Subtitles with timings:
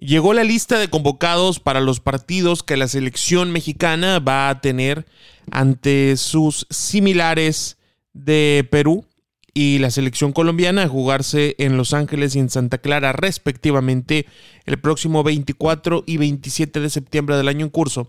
[0.00, 5.04] Llegó la lista de convocados para los partidos que la selección mexicana va a tener
[5.50, 7.76] ante sus similares
[8.14, 9.04] de Perú
[9.52, 14.24] y la selección colombiana a jugarse en Los Ángeles y en Santa Clara respectivamente
[14.64, 18.08] el próximo 24 y 27 de septiembre del año en curso.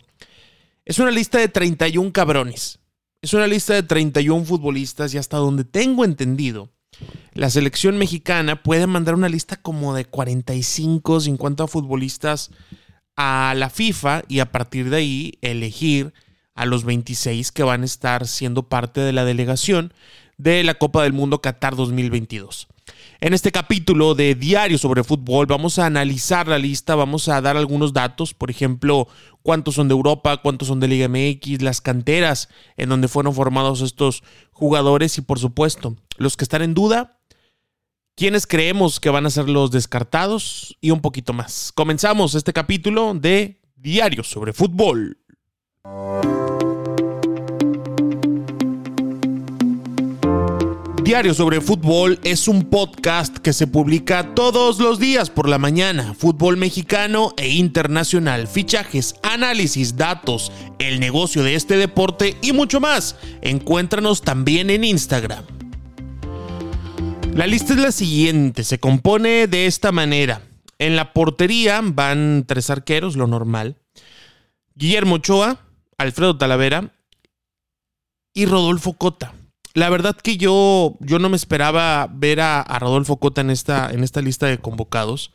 [0.86, 2.80] Es una lista de 31 cabrones.
[3.22, 6.70] Es una lista de 31 futbolistas y hasta donde tengo entendido,
[7.34, 12.52] la selección mexicana puede mandar una lista como de 45, 50 futbolistas
[13.16, 16.14] a la FIFA y a partir de ahí elegir
[16.56, 19.94] a los 26 que van a estar siendo parte de la delegación
[20.42, 22.67] de la Copa del Mundo Qatar 2022.
[23.20, 27.58] En este capítulo de Diario sobre Fútbol vamos a analizar la lista, vamos a dar
[27.58, 29.08] algunos datos, por ejemplo,
[29.44, 33.81] cuántos son de Europa, cuántos son de Liga MX, las canteras en donde fueron formados
[33.81, 37.20] estos jugadores y por supuesto, los que están en duda,
[38.16, 41.72] quiénes creemos que van a ser los descartados y un poquito más.
[41.72, 45.20] Comenzamos este capítulo de Diario sobre Fútbol.
[51.11, 56.14] Diario sobre Fútbol es un podcast que se publica todos los días por la mañana.
[56.14, 63.17] Fútbol mexicano e internacional, fichajes, análisis, datos, el negocio de este deporte y mucho más.
[63.42, 65.44] Encuéntranos también en Instagram.
[67.33, 70.43] La lista es la siguiente, se compone de esta manera.
[70.80, 73.76] En la portería van tres arqueros, lo normal.
[74.76, 75.60] Guillermo Ochoa,
[75.98, 76.93] Alfredo Talavera
[78.33, 79.33] y Rodolfo Cota.
[79.73, 83.89] La verdad que yo, yo no me esperaba ver a, a, Rodolfo Cota en esta,
[83.89, 85.33] en esta lista de convocados.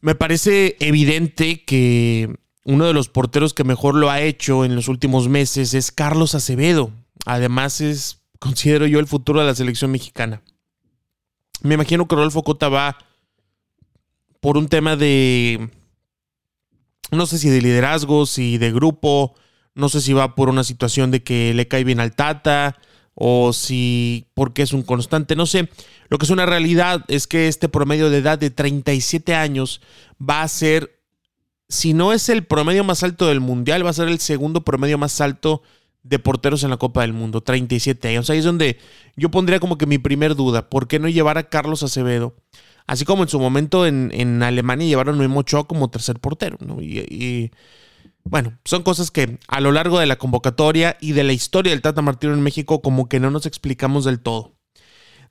[0.00, 2.34] Me parece evidente que
[2.64, 6.34] uno de los porteros que mejor lo ha hecho en los últimos meses es Carlos
[6.34, 6.90] Acevedo.
[7.26, 10.42] Además es, considero yo, el futuro de la selección mexicana.
[11.62, 12.98] Me imagino que Rodolfo Cota va
[14.40, 15.70] por un tema de,
[17.10, 19.34] no sé si de liderazgo, si de grupo,
[19.74, 22.76] no sé si va por una situación de que le cae bien al Tata
[23.14, 25.68] o si porque es un constante, no sé.
[26.08, 29.80] Lo que es una realidad es que este promedio de edad de 37 años
[30.20, 30.98] va a ser,
[31.68, 34.98] si no es el promedio más alto del mundial, va a ser el segundo promedio
[34.98, 35.62] más alto
[36.02, 38.28] de porteros en la Copa del Mundo, 37 años.
[38.28, 38.78] Ahí es donde
[39.16, 42.34] yo pondría como que mi primer duda, ¿por qué no llevar a Carlos Acevedo?
[42.86, 46.58] Así como en su momento en, en Alemania llevaron a Memo Ochoa como tercer portero,
[46.60, 46.82] ¿no?
[46.82, 47.52] y, y
[48.24, 51.82] bueno, son cosas que a lo largo de la convocatoria y de la historia del
[51.82, 54.54] Tata Martino en México como que no nos explicamos del todo.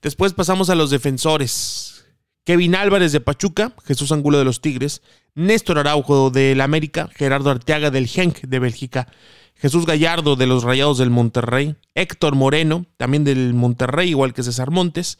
[0.01, 2.05] Después pasamos a los defensores.
[2.43, 5.03] Kevin Álvarez de Pachuca, Jesús Angulo de los Tigres,
[5.35, 9.07] Néstor Araujo del América, Gerardo Arteaga del Genk de Bélgica,
[9.55, 14.71] Jesús Gallardo de los Rayados del Monterrey, Héctor Moreno, también del Monterrey, igual que César
[14.71, 15.19] Montes.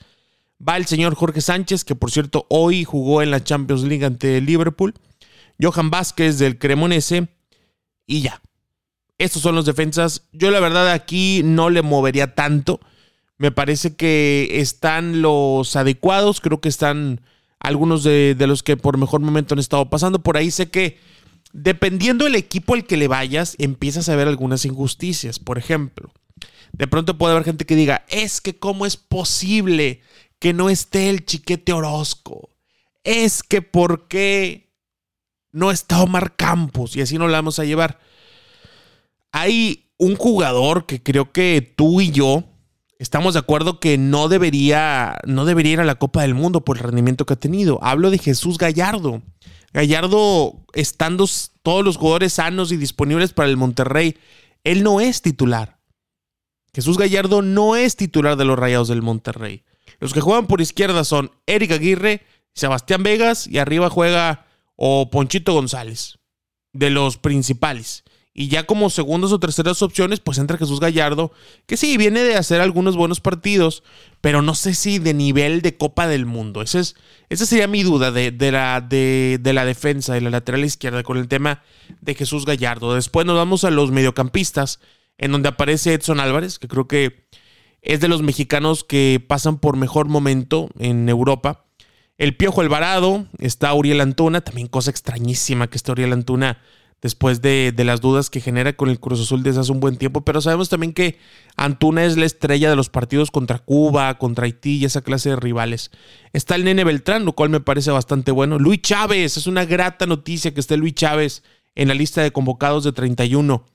[0.67, 4.41] Va el señor Jorge Sánchez, que por cierto hoy jugó en la Champions League ante
[4.41, 4.95] Liverpool.
[5.61, 7.27] Johan Vázquez del Cremonese,
[8.05, 8.41] y ya.
[9.17, 10.23] Estos son los defensas.
[10.31, 12.79] Yo la verdad aquí no le movería tanto.
[13.37, 16.41] Me parece que están los adecuados.
[16.41, 17.21] Creo que están
[17.59, 20.23] algunos de, los que por mejor momento han estado pasando.
[20.23, 20.97] Por ahí sé que
[21.53, 25.37] dependiendo del equipo al que le vayas, empiezas a ver algunas injusticias.
[25.37, 26.11] Por ejemplo,
[26.71, 30.01] de pronto puede haber gente que diga, es que cómo es posible
[30.39, 32.49] que no esté el chiquete Orozco.
[33.03, 34.70] Es que por qué
[35.51, 37.99] no está Omar Campos y así no la vamos a llevar.
[39.31, 42.43] Hay un jugador que creo que tú y yo
[42.99, 46.77] estamos de acuerdo que no debería, no debería ir a la Copa del Mundo por
[46.77, 47.79] el rendimiento que ha tenido.
[47.81, 49.21] Hablo de Jesús Gallardo.
[49.73, 51.25] Gallardo, estando
[51.63, 54.17] todos los jugadores sanos y disponibles para el Monterrey,
[54.63, 55.79] él no es titular.
[56.73, 59.63] Jesús Gallardo no es titular de los Rayados del Monterrey.
[59.99, 62.21] Los que juegan por izquierda son Eric Aguirre,
[62.53, 64.45] Sebastián Vegas y arriba juega
[64.83, 66.17] o Ponchito González,
[66.73, 68.03] de los principales.
[68.33, 71.31] Y ya como segundas o terceras opciones, pues entra Jesús Gallardo,
[71.67, 73.83] que sí, viene de hacer algunos buenos partidos,
[74.21, 76.63] pero no sé si de nivel de Copa del Mundo.
[76.63, 76.95] Esa, es,
[77.29, 81.19] esa sería mi duda de, la, de, de la defensa, de la lateral izquierda, con
[81.19, 81.61] el tema
[81.99, 82.95] de Jesús Gallardo.
[82.95, 84.79] Después nos vamos a los mediocampistas,
[85.19, 87.27] en donde aparece Edson Álvarez, que creo que
[87.83, 91.65] es de los mexicanos que pasan por mejor momento en Europa.
[92.21, 96.59] El Piojo Alvarado, está Uriel Antuna, también cosa extrañísima que esté Uriel Antuna
[97.01, 100.21] después de, las dudas que genera con el Cruz Azul desde hace un buen tiempo,
[100.21, 101.17] pero sabemos también que
[101.55, 105.35] Antuna es la estrella de los partidos contra Cuba, contra Haití y esa clase de
[105.37, 105.89] rivales.
[106.31, 108.59] Está el Nene Beltrán, lo cual me parece bastante bueno.
[108.59, 111.41] Luis Chávez, es una grata noticia que esté Luis Chávez
[111.73, 113.65] en la lista de convocados de 31.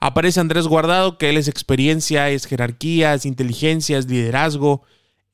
[0.00, 4.84] Aparece Andrés Guardado, que él es experiencia, es jerarquía, es inteligencia, es liderazgo.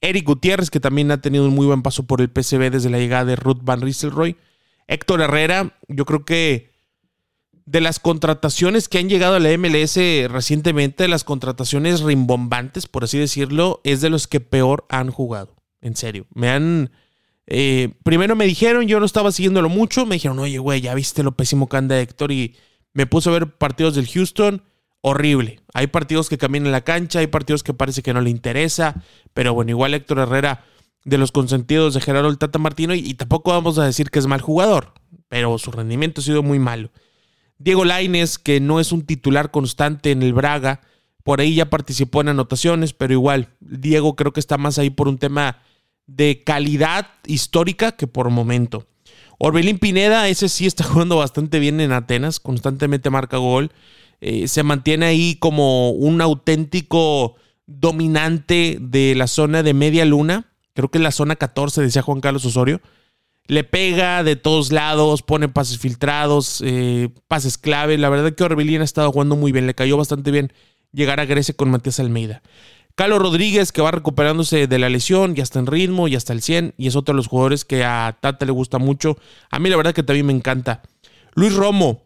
[0.06, 2.98] Eric Gutiérrez, que también ha tenido un muy buen paso por el PCB desde la
[2.98, 4.36] llegada de Ruth Van Ristelrooy.
[4.86, 6.70] Héctor Herrera, yo creo que
[7.66, 9.96] de las contrataciones que han llegado a la MLS
[10.28, 15.56] recientemente, las contrataciones rimbombantes, por así decirlo, es de los que peor han jugado.
[15.80, 16.26] En serio.
[16.32, 16.90] Me han.
[17.48, 20.06] Eh, primero me dijeron, yo no estaba siguiéndolo mucho.
[20.06, 22.32] Me dijeron, oye, güey, ya viste lo pésimo que anda Héctor.
[22.32, 22.56] Y
[22.92, 24.62] me puse a ver partidos del Houston.
[25.08, 25.60] Horrible.
[25.72, 29.04] Hay partidos que caminan la cancha, hay partidos que parece que no le interesa.
[29.34, 30.64] Pero bueno, igual Héctor Herrera,
[31.04, 32.92] de los consentidos de Gerardo el Tata Martino.
[32.92, 34.94] y tampoco vamos a decir que es mal jugador.
[35.28, 36.90] Pero su rendimiento ha sido muy malo.
[37.56, 40.80] Diego Laines, que no es un titular constante en el Braga,
[41.22, 45.06] por ahí ya participó en anotaciones, pero igual, Diego creo que está más ahí por
[45.06, 45.62] un tema
[46.08, 48.88] de calidad histórica que por momento.
[49.38, 53.70] Orbelín Pineda, ese sí está jugando bastante bien en Atenas, constantemente marca gol,
[54.20, 57.36] eh, se mantiene ahí como un auténtico
[57.66, 62.20] dominante de la zona de media luna, creo que es la zona 14, decía Juan
[62.20, 62.80] Carlos Osorio
[63.48, 67.98] le pega de todos lados, pone pases filtrados, eh, pases clave.
[67.98, 70.52] La verdad que Orbelín ha estado jugando muy bien, le cayó bastante bien
[70.92, 72.42] llegar a Grecia con Matías Almeida.
[72.94, 76.40] Carlos Rodríguez, que va recuperándose de la lesión, ya está en ritmo, ya está al
[76.40, 79.18] 100, y es otro de los jugadores que a Tata le gusta mucho.
[79.50, 80.82] A mí la verdad que también me encanta.
[81.34, 82.05] Luis Romo,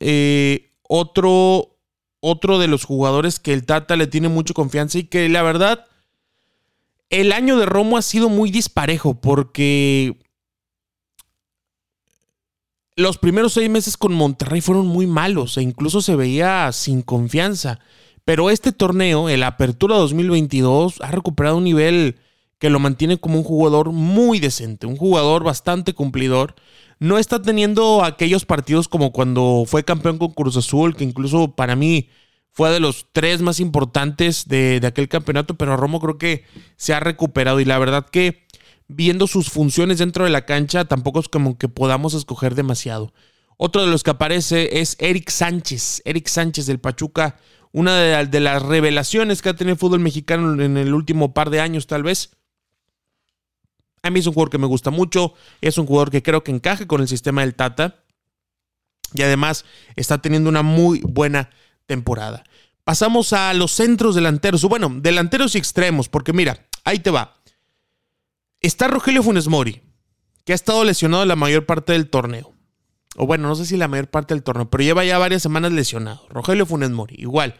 [0.00, 1.76] eh, otro,
[2.20, 5.86] otro de los jugadores que el Tata le tiene mucha confianza y que la verdad
[7.10, 10.16] el año de Romo ha sido muy disparejo porque
[12.96, 17.80] los primeros seis meses con Monterrey fueron muy malos e incluso se veía sin confianza.
[18.24, 22.18] Pero este torneo, el Apertura 2022, ha recuperado un nivel
[22.58, 26.54] que lo mantiene como un jugador muy decente, un jugador bastante cumplidor.
[27.00, 31.74] No está teniendo aquellos partidos como cuando fue campeón con Cruz Azul, que incluso para
[31.74, 32.10] mí
[32.52, 36.44] fue de los tres más importantes de, aquel campeonato, pero Romo creo que
[36.76, 38.46] se ha recuperado y la verdad que
[38.86, 43.14] viendo sus funciones dentro de la cancha tampoco es como que podamos escoger demasiado.
[43.56, 47.36] Otro de los que aparece es Eric Sánchez, Eric Sánchez del Pachuca,
[47.72, 51.60] una de, las revelaciones que ha tenido el fútbol mexicano en el último par de
[51.60, 52.36] años tal vez.
[54.02, 56.50] A mí es un jugador que me gusta mucho, es un jugador que creo que
[56.50, 58.02] encaje con el sistema del Tata
[59.14, 59.64] y además
[59.96, 61.50] está teniendo una muy buena
[61.86, 62.44] temporada.
[62.84, 67.36] Pasamos a los centros delanteros, bueno, delanteros y extremos, porque mira, ahí te va.
[68.60, 69.82] Está Rogelio Funes Mori,
[70.44, 72.52] que ha estado lesionado la mayor parte del torneo.
[73.16, 75.72] O bueno, no sé si la mayor parte del torneo, pero lleva ya varias semanas
[75.72, 76.26] lesionado.
[76.30, 77.56] Rogelio Funes Mori, igual,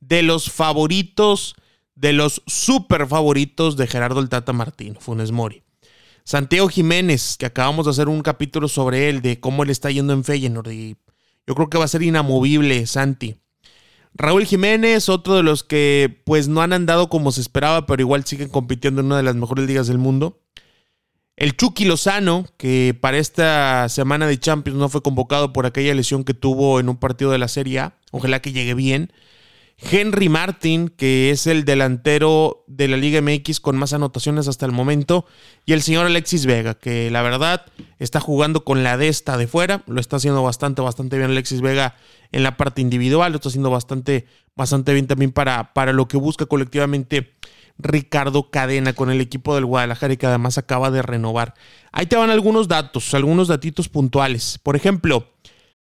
[0.00, 1.56] de los favoritos,
[1.94, 5.63] de los super favoritos de Gerardo el Tata Martín, Funes Mori.
[6.24, 10.14] Santiago Jiménez, que acabamos de hacer un capítulo sobre él, de cómo él está yendo
[10.14, 10.70] en Feyenoord.
[11.46, 13.36] Yo creo que va a ser inamovible, Santi.
[14.14, 18.24] Raúl Jiménez, otro de los que pues no han andado como se esperaba, pero igual
[18.24, 20.40] siguen compitiendo en una de las mejores ligas del mundo.
[21.36, 26.24] El Chucky Lozano, que para esta semana de Champions no fue convocado por aquella lesión
[26.24, 27.98] que tuvo en un partido de la Serie A.
[28.12, 29.12] Ojalá que llegue bien.
[29.78, 34.72] Henry Martin, que es el delantero de la Liga MX con más anotaciones hasta el
[34.72, 35.26] momento,
[35.66, 37.66] y el señor Alexis Vega, que la verdad
[37.98, 41.96] está jugando con la desta de fuera, lo está haciendo bastante, bastante bien Alexis Vega
[42.32, 46.16] en la parte individual, lo está haciendo bastante, bastante bien también para, para lo que
[46.16, 47.34] busca colectivamente
[47.78, 51.54] Ricardo Cadena con el equipo del Guadalajara y que además acaba de renovar.
[51.92, 54.58] Ahí te van algunos datos, algunos datitos puntuales.
[54.62, 55.32] Por ejemplo,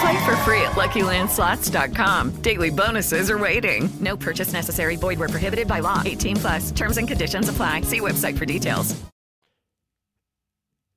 [0.00, 2.42] Play for free at LuckyLandSlots.com.
[2.42, 3.90] Daily bonuses are waiting.
[4.00, 4.96] No purchase necessary.
[4.96, 6.02] Void where prohibited by law.
[6.04, 6.72] 18 plus.
[6.72, 7.82] Terms and conditions apply.
[7.82, 8.96] See website for details.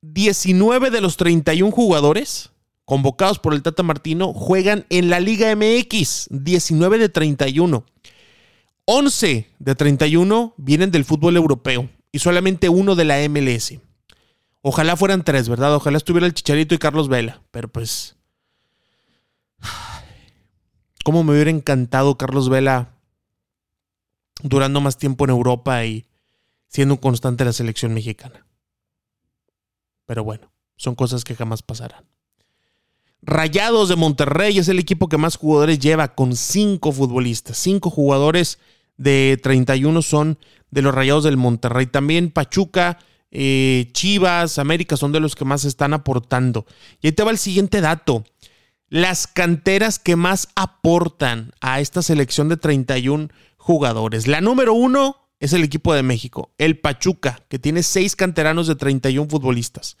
[0.02, 2.50] 19 de los 31 jugadores
[2.84, 6.28] convocados por el Tata Martino juegan en la Liga MX.
[6.30, 7.84] 19 de 31.
[8.86, 13.78] 11 de 31 vienen del fútbol europeo y solamente uno de la MLS.
[14.60, 15.74] Ojalá fueran tres, ¿verdad?
[15.74, 17.42] Ojalá estuviera el Chicharito y Carlos Vela.
[17.50, 18.16] Pero pues.
[21.04, 22.94] ¿Cómo me hubiera encantado Carlos Vela
[24.42, 26.06] durando más tiempo en Europa y
[26.68, 28.46] siendo un constante la selección mexicana?
[30.06, 32.04] Pero bueno, son cosas que jamás pasarán.
[33.26, 37.56] Rayados de Monterrey es el equipo que más jugadores lleva con cinco futbolistas.
[37.56, 38.58] Cinco jugadores
[38.98, 40.38] de 31 son
[40.70, 41.86] de los Rayados del Monterrey.
[41.86, 42.98] También Pachuca,
[43.30, 46.66] eh, Chivas, América son de los que más están aportando.
[47.00, 48.24] Y ahí te va el siguiente dato.
[48.94, 54.28] Las canteras que más aportan a esta selección de 31 jugadores.
[54.28, 58.76] La número uno es el equipo de México, el Pachuca, que tiene seis canteranos de
[58.76, 59.96] 31 futbolistas.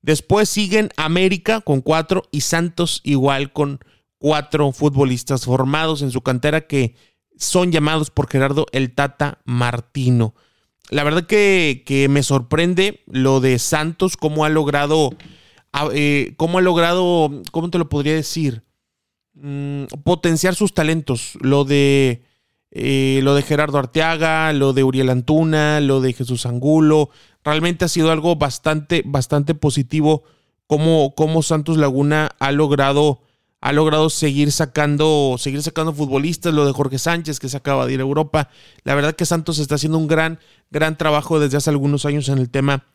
[0.00, 3.80] Después siguen América con cuatro y Santos igual con
[4.16, 6.94] cuatro futbolistas formados en su cantera que
[7.36, 10.34] son llamados por Gerardo el Tata Martino.
[10.88, 15.10] La verdad que, que me sorprende lo de Santos, cómo ha logrado,
[15.92, 18.62] eh, cómo ha logrado, ¿cómo te lo podría decir?
[19.34, 21.38] Mm, potenciar sus talentos.
[21.40, 22.22] Lo de,
[22.70, 27.10] eh, lo de Gerardo Arteaga, lo de Uriel Antuna, lo de Jesús Angulo.
[27.44, 30.24] Realmente ha sido algo bastante, bastante positivo
[30.66, 33.20] cómo, cómo Santos Laguna ha logrado
[33.62, 37.92] ha logrado seguir sacando, seguir sacando futbolistas, lo de Jorge Sánchez que se acaba de
[37.92, 38.50] ir a Europa.
[38.82, 42.38] La verdad que Santos está haciendo un gran, gran trabajo desde hace algunos años en
[42.38, 42.86] el tema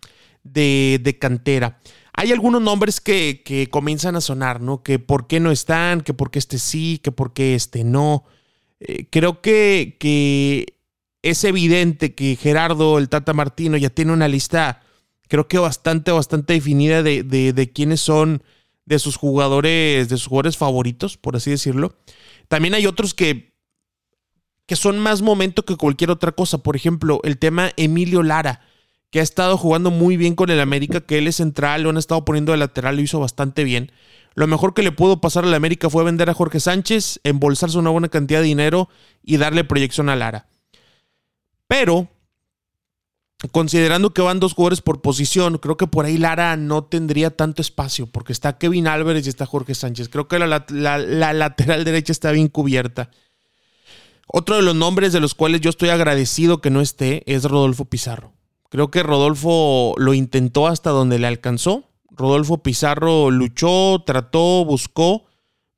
[0.43, 1.79] de, de cantera.
[2.19, 4.81] Hay algunos nombres que, que, comienzan a sonar, ¿no?
[4.81, 8.25] Que por qué no están, que por qué este sí, que por qué este no.
[8.79, 10.73] Eh, creo que,
[11.21, 14.81] es evidente que Gerardo, el Tata Martino, ya tiene una lista,
[15.27, 18.41] creo que bastante, bastante definida de, de, de quiénes son
[18.85, 21.97] de sus jugadores, de sus jugadores favoritos, por así decirlo.
[22.47, 23.53] También hay otros que,
[24.65, 26.57] que son más momento que cualquier otra cosa.
[26.59, 28.61] Por ejemplo, el tema Emilio Lara,
[29.09, 31.97] que ha estado jugando muy bien con el América, que él es central, lo han
[31.97, 33.91] estado poniendo de lateral, lo hizo bastante bien.
[34.35, 37.89] Lo mejor que le pudo pasar al América fue vender a Jorge Sánchez, embolsarse una
[37.89, 38.89] buena cantidad de dinero
[39.23, 40.47] y darle proyección a Lara.
[41.67, 42.07] Pero
[43.51, 47.61] considerando que van dos jugadores por posición, creo que por ahí Lara no tendría tanto
[47.61, 50.09] espacio, porque está Kevin Álvarez y está Jorge Sánchez.
[50.09, 53.09] Creo que la, la, lateral derecha está bien cubierta.
[54.27, 57.85] Otro de los nombres de los cuales yo estoy agradecido que no esté es Rodolfo
[57.85, 58.36] Pizarro.
[58.69, 61.85] Creo que Rodolfo lo intentó hasta donde le alcanzó.
[62.09, 65.25] Rodolfo Pizarro luchó, trató, buscó,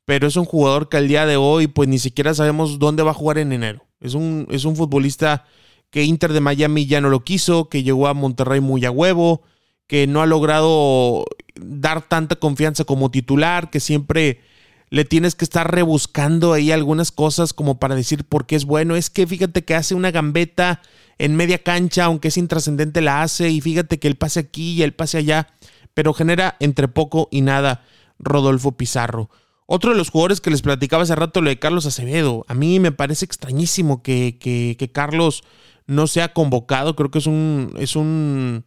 [0.05, 3.12] pero es un jugador que al día de hoy pues ni siquiera sabemos dónde va
[3.12, 3.84] a jugar en enero.
[4.00, 5.46] Es un, es un futbolista
[5.89, 9.41] que Inter de Miami ya no lo quiso, que llegó a Monterrey muy a huevo,
[9.88, 14.41] que no ha logrado dar tanta confianza como titular, que siempre
[14.89, 18.96] le tienes que estar rebuscando ahí algunas cosas como para decir por qué es bueno.
[18.96, 20.81] Es que fíjate que hace una gambeta
[21.17, 24.84] en media cancha, aunque es intrascendente la hace, y fíjate que el pase aquí y
[24.84, 25.48] el pase allá,
[25.93, 27.84] pero genera entre poco y nada
[28.17, 29.29] Rodolfo Pizarro.
[29.65, 32.43] Otro de los jugadores que les platicaba hace rato, lo de Carlos Acevedo.
[32.48, 35.43] A mí me parece extrañísimo que, que, que Carlos
[35.86, 36.96] no se ha convocado.
[36.96, 37.74] Creo que es un.
[37.77, 38.65] es un.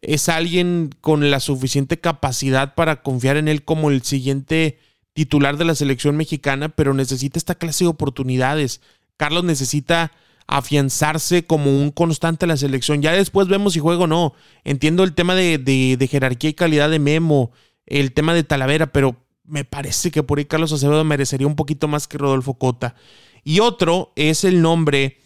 [0.00, 4.78] es alguien con la suficiente capacidad para confiar en él como el siguiente
[5.16, 8.82] titular de la selección mexicana, pero necesita esta clase de oportunidades.
[9.16, 10.12] Carlos necesita
[10.46, 13.00] afianzarse como un constante en la selección.
[13.00, 14.34] Ya después vemos si juego o no.
[14.62, 17.50] Entiendo el tema de, de, jerarquía y calidad de Memo,
[17.86, 21.88] el tema de Talavera, pero me parece que por ahí Carlos Acevedo merecería un poquito
[21.88, 22.94] más que Rodolfo Cota.
[23.42, 25.16] Y otro es el nombre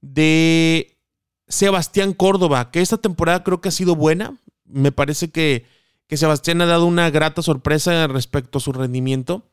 [0.00, 0.96] de
[1.46, 4.38] Sebastián Córdoba, que esta temporada creo que ha sido buena.
[4.64, 5.66] Me parece que,
[6.08, 9.44] que Sebastián ha dado una grata sorpresa respecto a su rendimiento.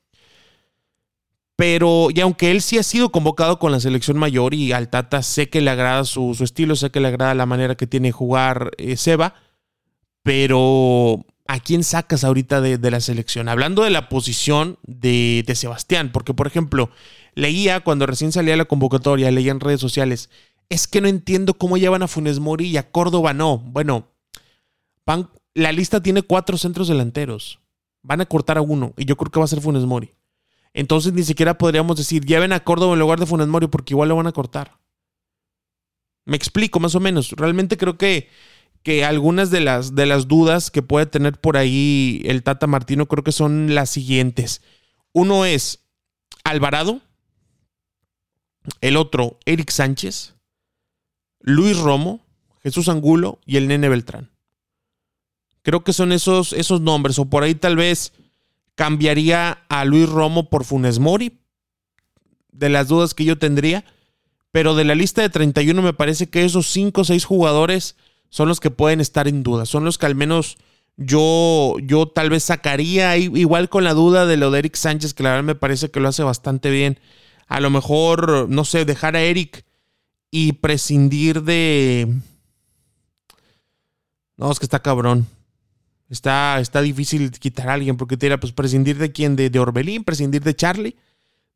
[1.55, 5.21] Pero, y aunque él sí ha sido convocado con la selección mayor y al Tata
[5.21, 8.11] sé que le agrada su, su estilo, sé que le agrada la manera que tiene
[8.11, 9.35] jugar eh, Seba,
[10.23, 13.49] pero ¿a quién sacas ahorita de, de la selección?
[13.49, 16.89] Hablando de la posición de, de, Sebastián, porque por ejemplo,
[17.35, 20.31] leía cuando recién salía la convocatoria, leía en redes sociales,
[20.69, 23.59] es que no entiendo cómo llevan a Funes Mori y a Córdoba no.
[23.59, 24.07] Bueno,
[25.05, 27.59] van, la lista tiene cuatro centros delanteros.
[28.01, 30.11] Van a cortar a uno y yo creo que va a ser Funes Mori.
[30.73, 34.09] Entonces ni siquiera podríamos decir, lleven a Córdoba en lugar de Funes Mori porque igual
[34.09, 34.79] lo van a cortar.
[36.25, 37.31] Me explico más o menos.
[37.31, 38.29] Realmente creo que,
[38.81, 43.07] que algunas de las, de las dudas que puede tener por ahí el Tata Martino
[43.07, 44.61] creo que son las siguientes.
[45.11, 45.85] Uno es
[46.43, 47.01] Alvarado,
[48.81, 50.35] el otro Eric Sánchez,
[51.39, 52.25] Luis Romo,
[52.61, 54.32] Jesús Angulo y el Nene Beltrán.
[55.63, 58.13] Creo que son esos, esos nombres, o por ahí tal vez
[58.75, 61.39] cambiaría a Luis Romo por Funes Mori,
[62.51, 63.85] de las dudas que yo tendría,
[64.51, 67.95] pero de la lista de 31 me parece que esos 5 o 6 jugadores
[68.29, 70.57] son los que pueden estar en duda, son los que al menos
[70.97, 75.23] yo, yo tal vez sacaría, igual con la duda de lo de Eric Sánchez, que
[75.23, 76.99] la verdad me parece que lo hace bastante bien.
[77.47, 79.65] A lo mejor, no sé, dejar a Eric
[80.29, 82.13] y prescindir de...
[84.37, 85.27] No, es que está cabrón.
[86.13, 89.59] Está, está difícil quitar a alguien porque te dirá, pues prescindir de quién, de, de
[89.59, 90.95] Orbelín, prescindir de Charlie.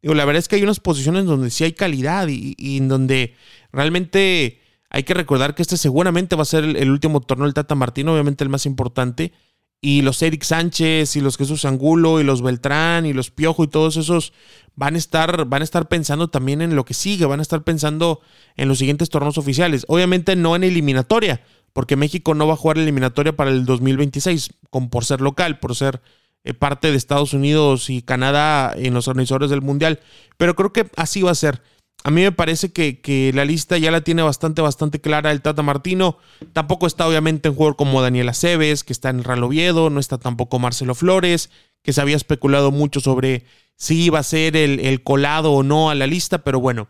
[0.02, 3.36] Digo, la verdad es que hay unas posiciones donde sí hay calidad y, en donde
[3.72, 4.60] realmente
[4.90, 8.14] hay que recordar que este seguramente va a ser el, último torneo del Tata Martino,
[8.14, 9.32] obviamente el más importante.
[9.80, 13.68] Y los Eric Sánchez y los Jesús Angulo y los Beltrán y los Piojo y
[13.68, 14.34] todos esos
[14.74, 17.64] van a estar, van a estar pensando también en lo que sigue, van a estar
[17.64, 18.22] pensando
[18.56, 19.86] en los siguientes torneos oficiales.
[19.88, 21.44] Obviamente no en eliminatoria,
[21.78, 25.76] porque México no va a jugar eliminatoria para el 2026, como por ser local, por
[25.76, 26.02] ser
[26.44, 30.00] eh, parte de Estados Unidos y Canadá en los organizadores del Mundial.
[30.38, 31.62] Pero creo que así va a ser.
[32.04, 35.62] A mí me parece que, la lista ya la tiene bastante, bastante clara el Tata
[35.62, 36.18] Martino.
[36.52, 39.92] Tampoco está obviamente en jugador como Daniel Aceves, que está en Real Oviedo.
[39.92, 41.52] No está tampoco Marcelo Flores,
[41.84, 45.96] que se había especulado mucho sobre si iba a ser el colado o no a
[45.96, 46.40] la lista.
[46.40, 46.88] Pero bueno,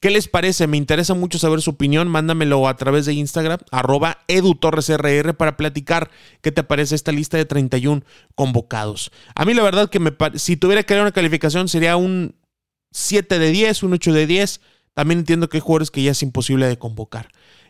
[0.00, 0.66] ¿qué les parece?
[0.66, 2.08] Me interesa mucho saber su opinión.
[2.08, 7.44] Mándamelo a través de Instagram, arroba edutorresrr, para platicar qué te parece esta lista de
[7.44, 8.02] 31
[8.34, 9.12] convocados.
[9.34, 12.34] A mí la verdad que me, si tuviera que dar una calificación sería un
[12.92, 14.60] 7 de 10, un 8 de 10.
[14.94, 17.28] También entiendo que hay jugadores que ya es imposible de convocar.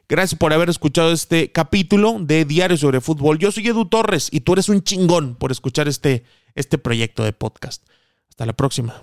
[0.08, 3.38] Gracias por haber escuchado este capítulo de Diario sobre Fútbol.
[3.38, 6.24] Yo soy Edu Torres y tú eres un chingón por escuchar este,
[6.56, 7.84] este proyecto de podcast.
[8.28, 9.02] Hasta la próxima.